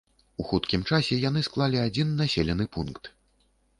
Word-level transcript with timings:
У 0.43 0.45
хуткім 0.51 0.85
часе 0.93 1.17
яны 1.29 1.43
склалі 1.47 1.81
адзін 1.85 2.17
населены 2.23 2.65
пункт. 2.79 3.03